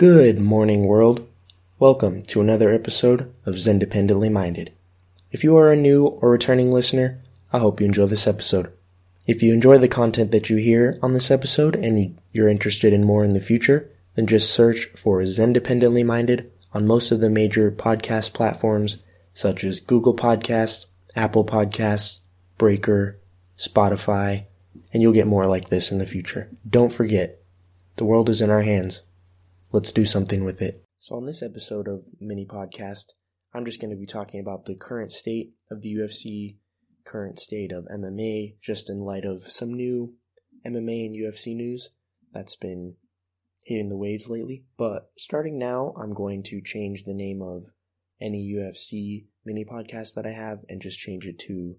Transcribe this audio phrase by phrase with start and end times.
[0.00, 1.28] Good morning, world.
[1.78, 4.72] Welcome to another episode of Zendependently Minded.
[5.30, 8.72] If you are a new or returning listener, I hope you enjoy this episode.
[9.26, 13.04] If you enjoy the content that you hear on this episode and you're interested in
[13.04, 17.70] more in the future, then just search for Zendependently Minded on most of the major
[17.70, 19.04] podcast platforms
[19.34, 22.20] such as Google Podcasts, Apple Podcasts,
[22.56, 23.18] Breaker,
[23.58, 24.44] Spotify,
[24.94, 26.48] and you'll get more like this in the future.
[26.66, 27.42] Don't forget,
[27.96, 29.02] the world is in our hands.
[29.72, 30.84] Let's do something with it.
[30.98, 33.12] So, on this episode of Mini Podcast,
[33.54, 36.56] I'm just going to be talking about the current state of the UFC,
[37.06, 40.14] current state of MMA, just in light of some new
[40.66, 41.90] MMA and UFC news
[42.32, 42.96] that's been
[43.64, 44.64] hitting the waves lately.
[44.76, 47.70] But starting now, I'm going to change the name of
[48.20, 51.76] any UFC mini podcast that I have and just change it to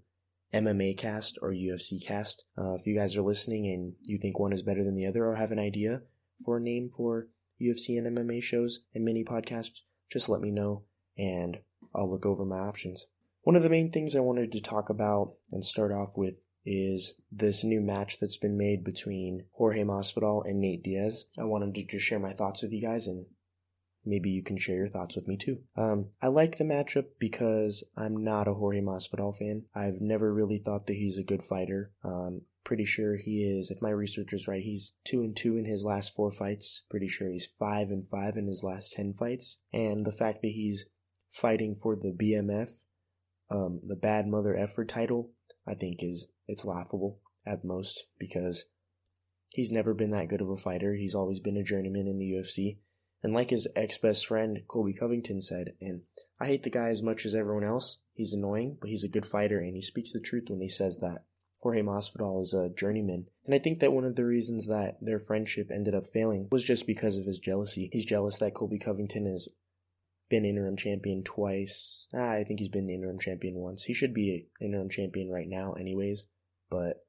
[0.53, 2.45] MMA cast or UFC cast.
[2.57, 5.25] Uh, if you guys are listening and you think one is better than the other
[5.25, 6.03] or have an idea
[6.45, 7.27] for a name for
[7.61, 10.83] UFC and MMA shows and mini podcasts, just let me know
[11.17, 11.59] and
[11.95, 13.05] I'll look over my options.
[13.43, 17.15] One of the main things I wanted to talk about and start off with is
[17.31, 21.25] this new match that's been made between Jorge Masvidal and Nate Diaz.
[21.39, 23.25] I wanted to just share my thoughts with you guys and
[24.05, 25.59] maybe you can share your thoughts with me too.
[25.75, 29.63] Um, I like the matchup because I'm not a Jorge Masvidal fan.
[29.75, 31.91] I've never really thought that he's a good fighter.
[32.03, 35.65] Um, pretty sure he is, if my research is right, he's two and two in
[35.65, 36.83] his last four fights.
[36.89, 39.59] Pretty sure he's five and five in his last ten fights.
[39.73, 40.85] And the fact that he's
[41.31, 42.69] fighting for the BMF,
[43.49, 45.31] um, the Bad Mother Effort title,
[45.67, 48.65] I think is it's laughable at most because
[49.49, 50.93] he's never been that good of a fighter.
[50.93, 52.77] He's always been a journeyman in the UFC.
[53.23, 56.01] And like his ex best friend Colby Covington said, and
[56.39, 57.99] I hate the guy as much as everyone else.
[58.13, 60.97] He's annoying, but he's a good fighter and he speaks the truth when he says
[61.01, 61.25] that.
[61.61, 63.27] Jorge Masvidal is a journeyman.
[63.45, 66.63] And I think that one of the reasons that their friendship ended up failing was
[66.63, 67.89] just because of his jealousy.
[67.93, 69.47] He's jealous that Colby Covington has
[70.29, 72.07] been interim champion twice.
[72.15, 73.83] Ah, I think he's been interim champion once.
[73.83, 76.25] He should be interim champion right now anyways.
[76.69, 77.05] But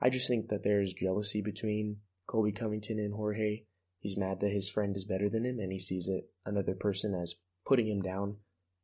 [0.00, 3.62] I just think that there's jealousy between Colby Covington and Jorge.
[4.00, 7.14] He's mad that his friend is better than him and he sees it another person
[7.14, 7.34] as
[7.64, 8.36] putting him down.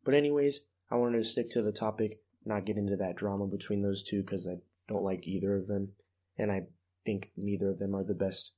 [0.04, 0.60] But anyways,
[0.90, 4.22] I wanted to stick to the topic, not get into that drama between those two
[4.22, 4.56] because I
[4.92, 5.92] don't like either of them,
[6.36, 6.62] and I
[7.04, 8.52] think neither of them are the best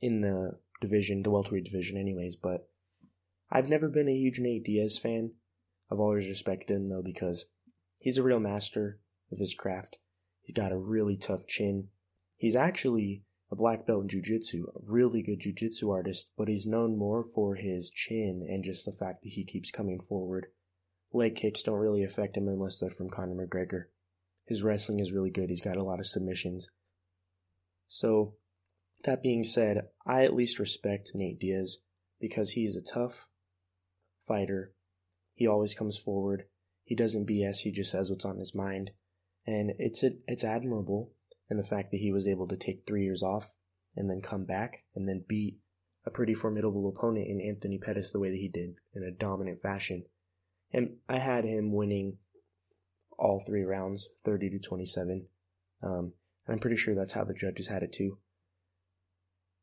[0.00, 2.36] in the division, the welterweight division, anyways.
[2.36, 2.68] But
[3.50, 5.32] I've never been a huge Nate Diaz fan.
[5.90, 7.46] I've always respected him though because
[7.98, 8.98] he's a real master
[9.30, 9.98] of his craft.
[10.40, 11.88] He's got a really tough chin.
[12.36, 16.96] He's actually a black belt in jiu-jitsu, a really good jiu-jitsu artist, but he's known
[16.98, 20.46] more for his chin and just the fact that he keeps coming forward.
[21.12, 23.84] Leg kicks don't really affect him unless they're from Conor McGregor.
[24.46, 25.50] His wrestling is really good.
[25.50, 26.68] He's got a lot of submissions.
[27.88, 28.34] So,
[29.04, 31.78] that being said, I at least respect Nate Diaz
[32.20, 33.28] because he's a tough
[34.26, 34.72] fighter.
[35.34, 36.44] He always comes forward.
[36.84, 37.60] He doesn't BS.
[37.60, 38.90] He just says what's on his mind,
[39.46, 41.12] and it's it's admirable
[41.50, 43.54] in the fact that he was able to take three years off
[43.96, 45.58] and then come back and then beat
[46.04, 49.60] a pretty formidable opponent in Anthony Pettis the way that he did in a dominant
[49.60, 50.04] fashion.
[50.72, 52.18] And I had him winning
[53.22, 55.26] all three rounds, 30 to 27.
[55.80, 56.12] Um,
[56.48, 58.18] I'm pretty sure that's how the judges had it too.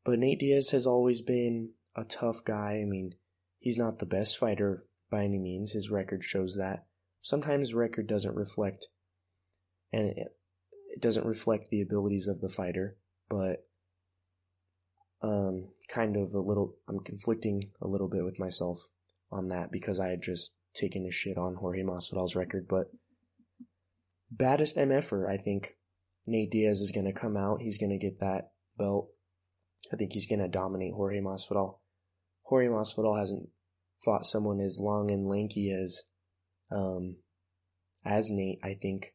[0.02, 2.80] But Nate Diaz has always been a tough guy.
[2.82, 3.16] I mean,
[3.58, 5.72] he's not the best fighter by any means.
[5.72, 6.86] His record shows that.
[7.20, 8.86] Sometimes record doesn't reflect,
[9.92, 10.16] and it,
[10.94, 12.96] it doesn't reflect the abilities of the fighter,
[13.28, 13.66] but
[15.20, 18.88] um, kind of a little, I'm conflicting a little bit with myself
[19.30, 22.86] on that because I had just taken a shit on Jorge Masvidal's record, but
[24.30, 25.76] baddest MFer, I think
[26.26, 27.62] Nate Diaz is going to come out.
[27.62, 29.08] He's going to get that belt.
[29.92, 31.78] I think he's going to dominate Jorge Masvidal.
[32.44, 33.48] Jorge Masvidal hasn't
[34.04, 36.02] fought someone as long and lanky as
[36.70, 37.16] um,
[38.04, 38.58] as Nate.
[38.62, 39.14] I think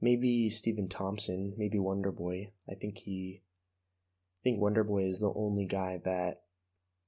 [0.00, 2.52] maybe Stephen Thompson, maybe Wonder Boy.
[2.70, 6.42] I think he, I think Wonder Boy is the only guy that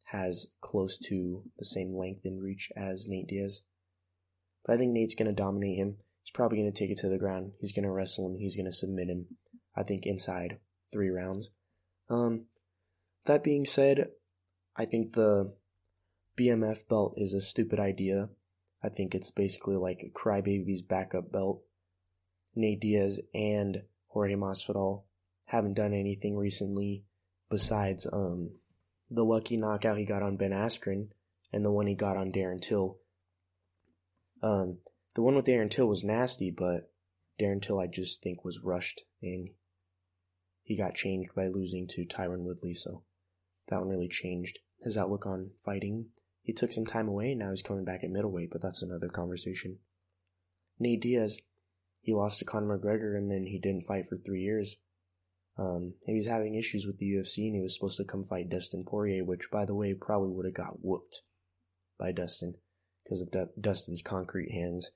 [0.06, 3.60] has close to the same length and reach as Nate Diaz.
[4.64, 5.98] But I think Nate's going to dominate him.
[6.22, 7.52] He's probably going to take it to the ground.
[7.60, 8.38] He's going to wrestle him.
[8.38, 9.26] He's going to submit him.
[9.76, 10.58] I think inside
[10.92, 11.50] three rounds.
[12.08, 12.46] Um,
[13.26, 14.08] that being said,
[14.76, 15.52] I think the
[16.38, 18.28] BMF belt is a stupid idea.
[18.82, 21.62] I think it's basically like a crybaby's backup belt.
[22.54, 25.04] Nate Diaz and Jorge Masvidal
[25.44, 27.04] haven't done anything recently
[27.48, 28.52] besides um
[29.10, 31.08] the lucky knockout he got on Ben Askren
[31.52, 32.98] and the one he got on Darren Till.
[34.42, 34.78] Um,
[35.14, 36.92] the one with Darren Till was nasty, but
[37.40, 39.50] Darren Till I just think was rushed and
[40.62, 43.02] he got changed by losing to Tyron Woodley, so
[43.68, 46.06] that one really changed his outlook on fighting.
[46.42, 49.08] He took some time away and now he's coming back at middleweight, but that's another
[49.08, 49.78] conversation.
[50.78, 51.38] Nate Diaz,
[52.02, 54.76] he lost to Conor McGregor and then he didn't fight for three years.
[55.58, 58.48] Um, he was having issues with the UFC and he was supposed to come fight
[58.48, 61.20] Dustin Poirier, which by the way probably would have got whooped
[61.98, 62.54] by Dustin
[63.04, 63.28] because of
[63.60, 64.90] Dustin's concrete hands.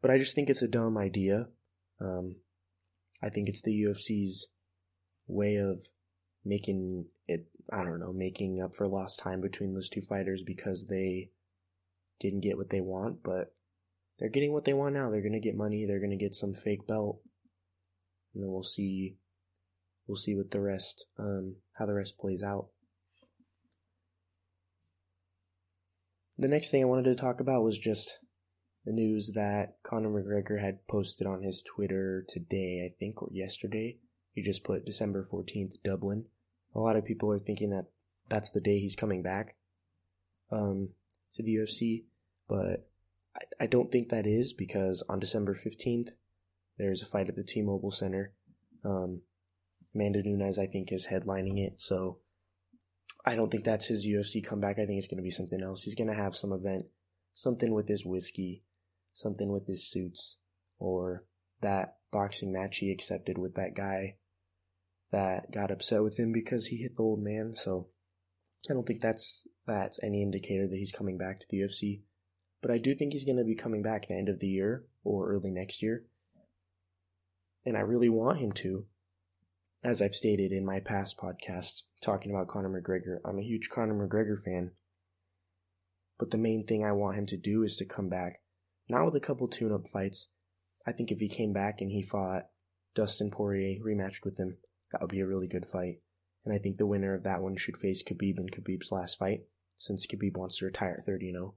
[0.00, 1.48] But I just think it's a dumb idea.
[2.00, 2.36] Um,
[3.22, 4.46] I think it's the UFC's
[5.26, 5.80] way of
[6.44, 10.86] making it, I don't know, making up for lost time between those two fighters because
[10.86, 11.30] they
[12.20, 13.54] didn't get what they want, but
[14.18, 15.10] they're getting what they want now.
[15.10, 15.84] They're going to get money.
[15.84, 17.20] They're going to get some fake belt.
[18.34, 19.16] And then we'll see,
[20.06, 22.68] we'll see what the rest, um, how the rest plays out.
[26.36, 28.18] The next thing I wanted to talk about was just
[28.84, 33.98] the news that Conor McGregor had posted on his Twitter today, I think, or yesterday.
[34.34, 36.26] He just put December 14th, Dublin.
[36.74, 37.86] A lot of people are thinking that
[38.28, 39.56] that's the day he's coming back
[40.50, 40.90] um,
[41.34, 42.04] to the UFC,
[42.48, 42.88] but
[43.36, 46.10] I, I don't think that is because on December 15th,
[46.78, 48.32] there's a fight at the T-Mobile Center.
[48.84, 49.22] Um,
[49.94, 52.18] Amanda Nunes, I think, is headlining it, so
[53.24, 54.78] I don't think that's his UFC comeback.
[54.78, 55.82] I think it's going to be something else.
[55.82, 56.86] He's going to have some event,
[57.34, 58.62] something with his whiskey,
[59.18, 60.38] something with his suits,
[60.78, 61.24] or
[61.60, 64.16] that boxing match he accepted with that guy
[65.10, 67.54] that got upset with him because he hit the old man.
[67.54, 67.88] So
[68.68, 72.02] I don't think that's that's any indicator that he's coming back to the UFC.
[72.60, 74.48] But I do think he's going to be coming back at the end of the
[74.48, 76.04] year or early next year.
[77.64, 78.86] And I really want him to.
[79.84, 83.94] As I've stated in my past podcasts talking about Conor McGregor, I'm a huge Conor
[83.94, 84.72] McGregor fan.
[86.18, 88.40] But the main thing I want him to do is to come back
[88.88, 90.28] not with a couple tune up fights.
[90.86, 92.48] I think if he came back and he fought
[92.94, 94.56] Dustin Poirier, rematched with him,
[94.90, 96.00] that would be a really good fight.
[96.44, 99.42] And I think the winner of that one should face Khabib in Khabib's last fight,
[99.76, 101.54] since Khabib wants to retire at 30 0.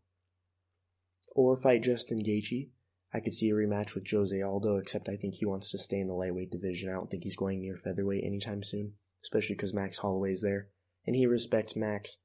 [1.33, 2.69] Or fight Justin Gaethje.
[3.13, 5.99] I could see a rematch with Jose Aldo, except I think he wants to stay
[5.99, 6.89] in the lightweight division.
[6.89, 8.93] I don't think he's going near featherweight anytime soon,
[9.23, 10.69] especially because Max Holloway's there.
[11.05, 12.17] And he respects Max.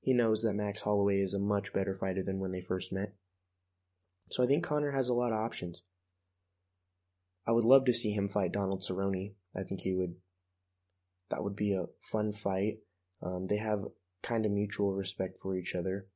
[0.00, 3.14] He knows that Max Holloway is a much better fighter than when they first met.
[4.30, 5.82] So I think Conor has a lot of options.
[7.46, 9.34] I would love to see him fight Donald Cerrone.
[9.56, 10.14] I think he would.
[11.30, 12.78] That would be a fun fight.
[13.22, 13.84] Um, they have
[14.22, 16.06] kind of mutual respect for each other.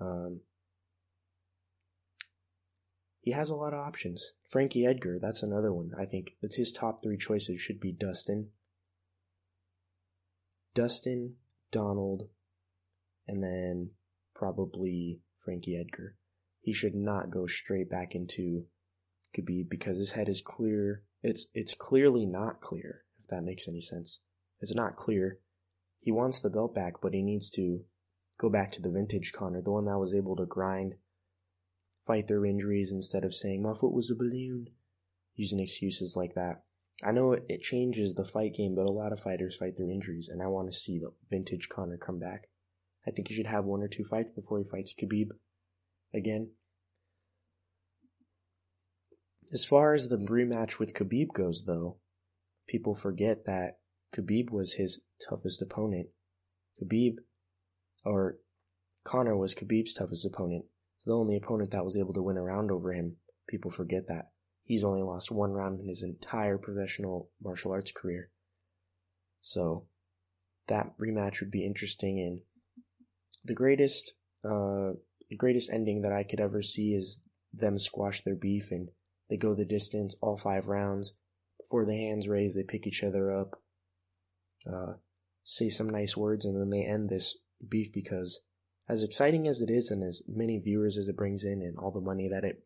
[0.00, 0.40] Um,
[3.20, 4.32] he has a lot of options.
[4.48, 5.90] Frankie Edgar, that's another one.
[5.98, 8.48] I think that his top three choices should be Dustin,
[10.74, 11.36] Dustin,
[11.70, 12.28] Donald,
[13.26, 13.90] and then
[14.34, 16.16] probably Frankie Edgar
[16.60, 18.66] he should not go straight back into
[19.36, 21.02] Khabib because his head is clear.
[21.22, 24.20] It's it's clearly not clear, if that makes any sense.
[24.60, 25.38] It's not clear.
[25.98, 27.84] He wants the belt back, but he needs to
[28.38, 30.94] go back to the vintage Conor, the one that was able to grind,
[32.06, 34.68] fight through injuries instead of saying, my foot was a balloon,
[35.34, 36.62] using excuses like that.
[37.04, 40.28] I know it, changes the fight game, but a lot of fighters fight through injuries,
[40.30, 42.48] and I want to see the vintage Conor come back.
[43.06, 45.30] I think he should have one or two fights before he fights Khabib
[46.14, 46.50] again.
[49.52, 51.96] As far as the rematch with Khabib goes, though,
[52.68, 53.78] people forget that
[54.14, 56.08] Khabib was his toughest opponent.
[56.80, 57.16] Khabib,
[58.04, 58.38] or
[59.04, 60.66] Conor was Khabib's toughest opponent.
[60.98, 63.16] It's the only opponent that was able to win a round over him.
[63.48, 64.30] People forget that.
[64.64, 68.30] He's only lost one round in his entire professional martial arts career.
[69.40, 69.86] So,
[70.68, 72.40] that rematch would be interesting and
[73.44, 74.12] the greatest,
[74.44, 74.92] uh,
[75.30, 77.20] the greatest ending that I could ever see is
[77.54, 78.90] them squash their beef and
[79.30, 81.14] they go the distance, all five rounds.
[81.58, 83.62] Before the hands raise, they pick each other up,
[84.66, 84.94] uh,
[85.44, 88.40] say some nice words, and then they end this beef because
[88.88, 91.92] as exciting as it is and as many viewers as it brings in and all
[91.92, 92.64] the money that it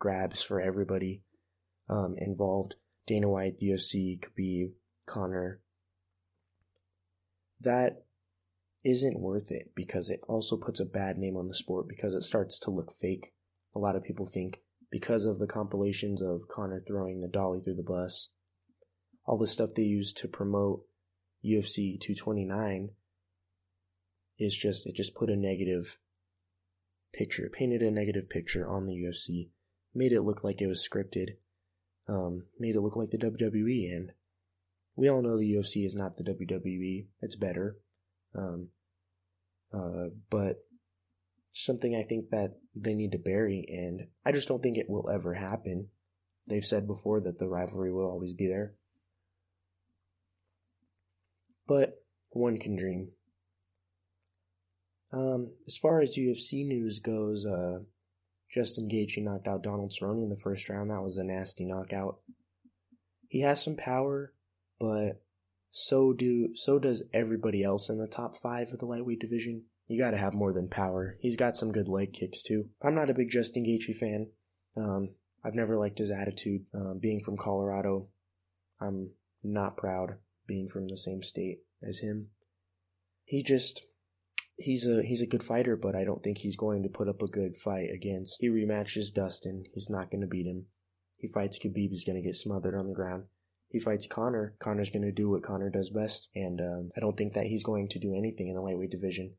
[0.00, 1.22] grabs for everybody
[1.88, 2.74] um, involved,
[3.06, 4.72] Dana White, the UFC, Khabib,
[5.06, 5.60] Conor,
[7.60, 8.06] that
[8.84, 12.22] isn't worth it because it also puts a bad name on the sport because it
[12.22, 13.32] starts to look fake.
[13.74, 14.60] A lot of people think
[14.90, 18.28] because of the compilations of Conor throwing the dolly through the bus,
[19.24, 20.84] all the stuff they use to promote
[21.44, 22.90] UFC 229
[24.38, 25.96] is just, it just put a negative
[27.12, 29.50] picture, painted a negative picture on the UFC,
[29.94, 31.36] made it look like it was scripted,
[32.08, 34.12] um, made it look like the WWE, and
[34.96, 37.76] we all know the UFC is not the WWE, it's better.
[38.34, 38.68] Um,
[39.72, 40.64] uh, but
[41.52, 45.10] something I think that they need to bury, and I just don't think it will
[45.10, 45.88] ever happen.
[46.46, 48.74] They've said before that the rivalry will always be there.
[51.66, 53.08] But one can dream.
[55.12, 57.80] Um, as far as UFC news goes, uh,
[58.52, 60.90] Justin Gaethje knocked out Donald Cerrone in the first round.
[60.90, 62.18] That was a nasty knockout.
[63.28, 64.32] He has some power,
[64.78, 65.21] but
[65.72, 69.64] so do so does everybody else in the top five of the lightweight division.
[69.88, 71.16] You got to have more than power.
[71.20, 72.66] He's got some good leg kicks too.
[72.82, 74.28] I'm not a big Justin Gaethje fan.
[74.76, 75.14] Um,
[75.44, 76.66] I've never liked his attitude.
[76.74, 78.08] Um, being from Colorado,
[78.80, 79.10] I'm
[79.42, 82.28] not proud being from the same state as him.
[83.24, 83.82] He just
[84.56, 87.22] he's a he's a good fighter, but I don't think he's going to put up
[87.22, 88.36] a good fight against.
[88.40, 89.64] He rematches Dustin.
[89.72, 90.66] He's not going to beat him.
[91.16, 91.90] He fights Khabib.
[91.90, 93.24] He's going to get smothered on the ground.
[93.72, 94.54] He fights Conor.
[94.58, 97.62] Conor's going to do what Conor does best, and um, I don't think that he's
[97.62, 99.32] going to do anything in the lightweight division.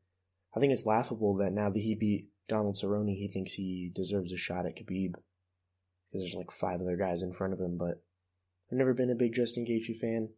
[0.56, 4.32] I think it's laughable that now that he beat Donald Cerrone, he thinks he deserves
[4.32, 5.12] a shot at Khabib
[6.10, 7.78] because there's like five other guys in front of him.
[7.78, 8.02] But
[8.72, 10.30] I've never been a big Justin Gaethje fan.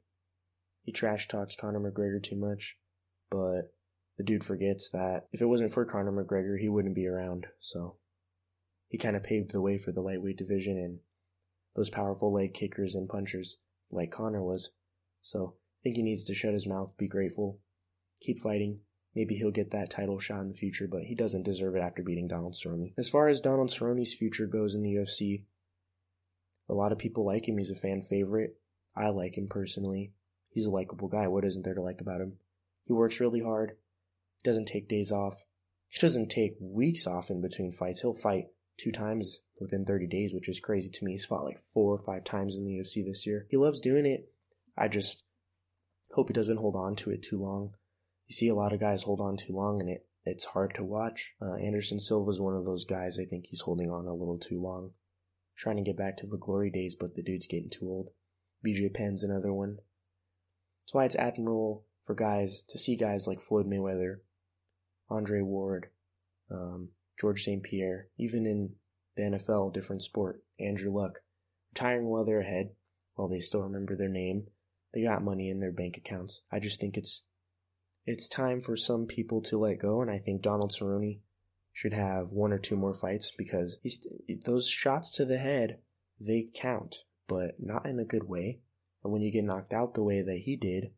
[0.83, 2.77] He trash talks Conor McGregor too much,
[3.31, 3.73] but
[4.19, 7.47] the dude forgets that if it wasn't for Conor McGregor, he wouldn't be around.
[7.61, 7.97] So
[8.89, 10.99] he kind of paved the way for the lightweight division and
[11.75, 13.57] those powerful leg kickers and punchers
[13.91, 14.71] like Conor was.
[15.23, 17.61] So I think he needs to shut his mouth, be grateful,
[18.21, 18.81] keep fighting.
[19.15, 22.03] Maybe he'll get that title shot in the future, but he doesn't deserve it after
[22.03, 22.93] beating Donald Cerrone.
[22.99, 25.45] As far as Donald Cerrone's future goes in the UFC,
[26.69, 27.57] a lot of people like him.
[27.57, 28.59] He's a fan favorite.
[28.95, 30.13] I like him personally.
[30.51, 31.29] He's a likable guy.
[31.29, 32.35] What isn't there to like about him?
[32.85, 33.77] He works really hard
[34.37, 35.45] He doesn't take days off.
[35.89, 38.03] He doesn't take weeks off in between fights.
[38.03, 38.47] He'll fight
[38.79, 41.13] two times within 30 days, which is crazy to me.
[41.13, 43.47] He's fought like four or five times in the UFC this year.
[43.51, 44.31] He loves doing it.
[44.77, 45.25] I just
[46.13, 47.75] hope he doesn't hold on to it too long.
[48.27, 50.85] You see a lot of guys hold on too long and it, it's hard to
[50.85, 51.35] watch.
[51.41, 53.19] Uh, Anderson Silva is one of those guys.
[53.19, 54.91] I think he's holding on a little too long.
[55.57, 58.11] Trying to get back to the glory days, but the dude's getting too old.
[58.65, 59.79] BJ Penn's another one.
[60.83, 64.19] That's why it's admirable for guys to see guys like Floyd Mayweather
[65.09, 65.89] Andre Ward,
[66.51, 67.63] um, George St.
[67.63, 68.75] Pierre, even in
[69.17, 71.21] the NFL, different sport, Andrew Luck,
[71.73, 72.71] retiring while they're ahead,
[73.15, 74.47] while they still remember their name.
[74.95, 76.43] They got money in their bank accounts.
[76.51, 77.25] I just think it's
[78.07, 81.19] it's time for some people to let go, and I think Donald Cerrone
[81.73, 83.79] should have one or two more fights because
[84.45, 85.79] those shots to the head
[86.19, 88.61] they count, but not in a good way.
[89.03, 90.93] And when you get knocked out the way that he did,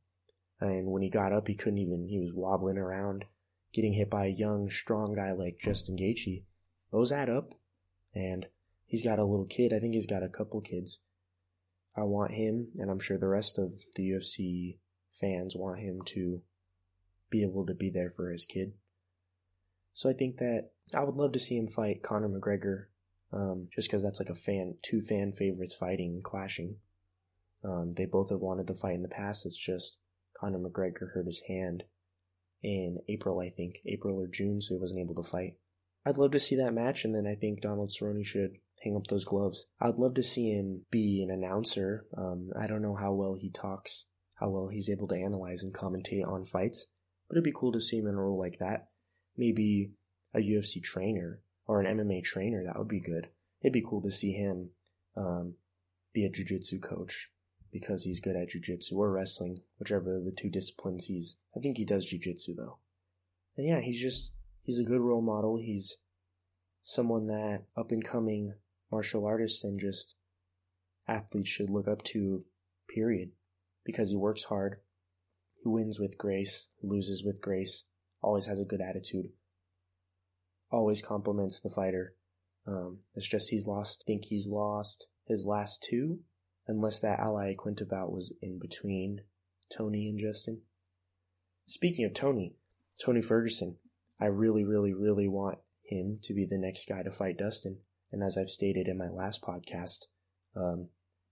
[0.60, 3.24] and when he got up, he couldn't even he was wobbling around
[3.72, 6.42] getting hit by a young, strong guy like Justin Gaethje,
[6.90, 7.54] those add up.
[8.14, 8.46] And
[8.86, 9.72] he's got a little kid.
[9.72, 10.98] I think he's got a couple kids.
[11.96, 14.78] I want him, and I'm sure the rest of the UFC
[15.12, 16.42] fans want him to
[17.30, 18.72] be able to be there for his kid.
[19.92, 22.86] So I think that I would love to see him fight Conor McGregor,
[23.32, 26.76] um, just because that's like a fan, two fan favorites fighting clashing.
[27.64, 29.44] Um, they both have wanted to fight in the past.
[29.44, 29.96] It's just
[30.38, 31.82] Conor McGregor hurt his hand
[32.62, 35.54] in April, I think, April or June, so he wasn't able to fight.
[36.04, 39.06] I'd love to see that match, and then I think Donald Cerrone should hang up
[39.08, 39.66] those gloves.
[39.80, 42.06] I'd love to see him be an announcer.
[42.16, 45.74] Um, I don't know how well he talks, how well he's able to analyze and
[45.74, 46.86] commentate on fights,
[47.28, 48.88] but it'd be cool to see him in a role like that.
[49.36, 49.92] Maybe
[50.34, 53.28] a UFC trainer or an MMA trainer, that would be good.
[53.60, 54.70] It'd be cool to see him
[55.16, 55.54] um,
[56.12, 57.30] be a jiu-jitsu coach
[57.70, 61.36] because he's good at jujitsu or wrestling, whichever of the two disciplines he's.
[61.56, 62.78] I think he does jujitsu though.
[63.56, 64.32] And yeah, he's just,
[64.68, 65.56] he's a good role model.
[65.56, 65.96] He's
[66.82, 68.52] someone that up and coming
[68.92, 70.14] martial artists and just
[71.08, 72.44] athletes should look up to,
[72.86, 73.30] period.
[73.82, 74.80] Because he works hard,
[75.62, 77.84] he wins with grace, loses with grace,
[78.20, 79.30] always has a good attitude,
[80.70, 82.14] always compliments the fighter.
[82.66, 86.18] Um, it's just he's lost, think he's lost his last two
[86.66, 89.22] unless that Al Iaquinta bout was in between
[89.74, 90.60] Tony and Justin.
[91.66, 92.56] Speaking of Tony,
[93.02, 93.78] Tony Ferguson,
[94.20, 97.78] I really, really, really want him to be the next guy to fight Dustin.
[98.10, 100.06] And as I've stated in my last podcast,
[100.56, 100.88] um,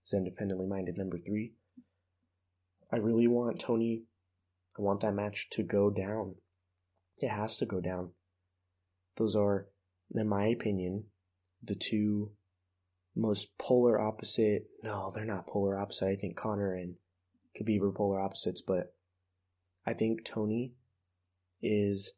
[0.07, 1.53] Zen Independently Minded number three,
[2.91, 4.03] I really want Tony,
[4.77, 6.35] I want that match to go down.
[7.17, 8.11] It has to go down.
[9.17, 9.67] Those are,
[10.13, 11.05] in my opinion,
[11.63, 12.31] the two
[13.15, 14.67] most polar opposite.
[14.83, 16.07] No, they're not polar opposite.
[16.07, 16.95] I think Conor and
[17.59, 18.93] Khabib are polar opposites, but
[19.85, 20.73] I think Tony
[21.61, 22.13] is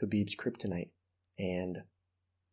[0.00, 0.90] Khabib's kryptonite,
[1.38, 1.82] and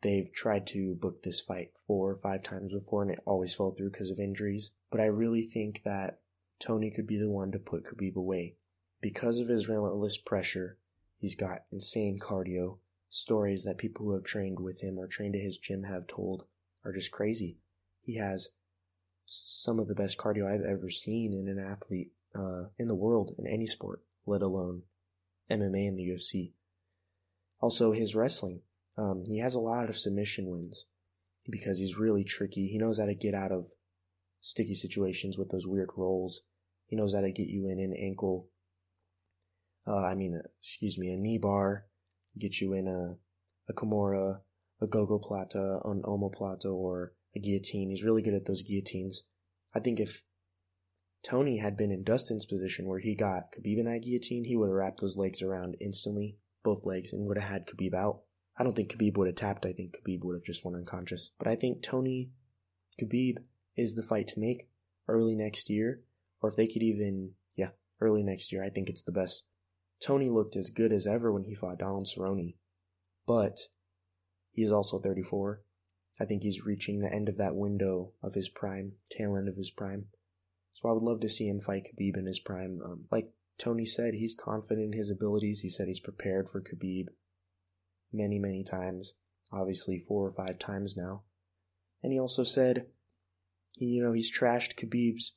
[0.01, 3.71] they've tried to book this fight four or five times before, and it always fell
[3.71, 4.71] through because of injuries.
[4.91, 6.19] But I really think that
[6.59, 8.55] Tony could be the one to put Khabib away
[9.01, 10.77] because of his relentless pressure.
[11.17, 12.79] He's got insane cardio.
[13.09, 16.45] Stories that people who have trained with him or trained at his gym have told
[16.83, 17.57] are just crazy.
[18.01, 18.49] He has
[19.25, 23.33] some of the best cardio I've ever seen in an athlete uh, in the world
[23.37, 24.83] in any sport, let alone
[25.49, 26.51] MMA and the UFC.
[27.59, 28.61] Also, his wrestling.
[28.97, 30.85] Um, he has a lot of submission wins
[31.49, 32.67] because he's really tricky.
[32.67, 33.67] He knows how to get out of
[34.41, 36.43] sticky situations with those weird rolls.
[36.87, 38.49] He knows how to get you in an ankle.
[39.87, 41.85] Uh, I mean, excuse me, a knee bar,
[42.37, 43.17] get you in a,
[43.69, 44.39] a Kimura,
[44.81, 47.89] a gogo gogoplata, an omoplata, or a guillotine.
[47.89, 49.23] He's really good at those guillotines.
[49.73, 50.23] I think if
[51.23, 54.67] Tony had been in Dustin's position where he got Khabib in that guillotine, he would
[54.67, 58.23] have wrapped those legs around instantly, both legs, and would have had Khabib out.
[58.57, 59.65] I don't think Khabib would have tapped.
[59.65, 61.31] I think Khabib would have just went unconscious.
[61.37, 62.31] But I think Tony
[63.01, 63.37] Khabib
[63.77, 64.67] is the fight to make
[65.07, 66.01] early next year,
[66.41, 67.69] or if they could even, yeah,
[68.01, 68.63] early next year.
[68.63, 69.43] I think it's the best.
[70.01, 72.55] Tony looked as good as ever when he fought Donald Cerrone,
[73.25, 73.59] but
[74.51, 75.61] he's also 34.
[76.19, 79.57] I think he's reaching the end of that window of his prime, tail end of
[79.57, 80.05] his prime.
[80.73, 82.81] So I would love to see him fight Khabib in his prime.
[82.85, 85.61] Um, like Tony said, he's confident in his abilities.
[85.61, 87.07] He said he's prepared for Khabib
[88.11, 89.13] many, many times.
[89.51, 91.23] Obviously, four or five times now.
[92.03, 92.87] And he also said,
[93.77, 95.33] you know, he's trashed Khabib's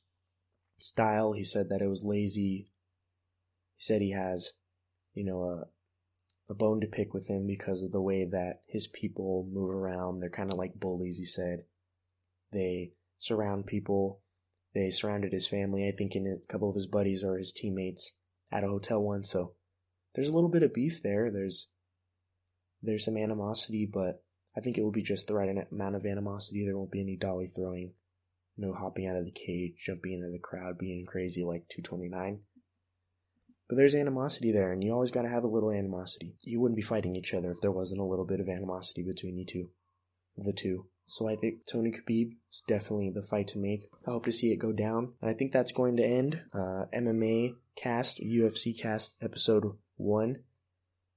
[0.79, 1.33] style.
[1.33, 2.69] He said that it was lazy.
[3.75, 4.51] He said he has,
[5.13, 8.87] you know, a, a bone to pick with him because of the way that his
[8.87, 10.19] people move around.
[10.19, 11.63] They're kind of like bullies, he said.
[12.51, 14.21] They surround people.
[14.73, 18.13] They surrounded his family, I think, and a couple of his buddies or his teammates
[18.51, 19.29] at a hotel once.
[19.29, 19.53] So
[20.13, 21.31] there's a little bit of beef there.
[21.31, 21.67] There's
[22.81, 24.23] there's some animosity, but
[24.55, 26.65] I think it will be just the right amount of animosity.
[26.65, 27.93] There won't be any dolly throwing,
[28.57, 32.39] no hopping out of the cage, jumping into the crowd, being crazy like 229.
[33.67, 36.35] But there's animosity there, and you always gotta have a little animosity.
[36.41, 39.37] You wouldn't be fighting each other if there wasn't a little bit of animosity between
[39.37, 39.69] you two.
[40.37, 40.87] The two.
[41.09, 43.89] So I think Tony Khabib is definitely the fight to make.
[44.07, 45.13] I hope to see it go down.
[45.21, 49.65] And I think that's going to end uh, MMA cast, UFC cast episode
[49.97, 50.43] one.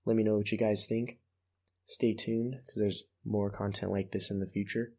[0.07, 1.19] Let me know what you guys think.
[1.85, 4.95] Stay tuned because there's more content like this in the future.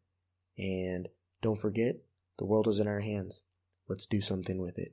[0.56, 1.08] And
[1.42, 1.96] don't forget,
[2.38, 3.40] the world is in our hands.
[3.88, 4.92] Let's do something with it.